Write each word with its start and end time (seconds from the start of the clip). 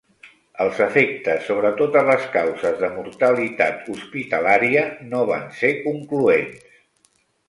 Els 0.63 0.77
efectes 0.83 1.43
sobre 1.49 1.69
totes 1.81 2.07
les 2.07 2.23
causes 2.35 2.79
de 2.83 2.89
mortalitat 2.93 3.91
hospitalària 3.97 4.87
no 5.13 5.21
van 5.33 5.45
ser 5.59 5.71
concloents. 5.85 6.65